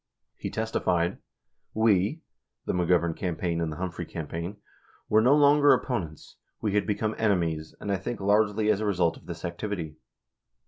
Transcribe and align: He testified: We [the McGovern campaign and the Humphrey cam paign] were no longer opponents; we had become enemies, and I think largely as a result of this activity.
He 0.35 0.49
testified: 0.49 1.19
We 1.75 2.23
[the 2.65 2.73
McGovern 2.73 3.15
campaign 3.15 3.61
and 3.61 3.71
the 3.71 3.75
Humphrey 3.77 4.07
cam 4.07 4.27
paign] 4.27 4.55
were 5.07 5.21
no 5.21 5.35
longer 5.35 5.73
opponents; 5.73 6.37
we 6.59 6.73
had 6.73 6.87
become 6.87 7.13
enemies, 7.19 7.75
and 7.79 7.91
I 7.91 7.97
think 7.97 8.19
largely 8.19 8.71
as 8.71 8.79
a 8.79 8.85
result 8.87 9.15
of 9.15 9.27
this 9.27 9.45
activity. 9.45 9.97